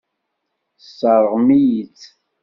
[0.79, 2.03] Tesseṛɣem-iyi-tt.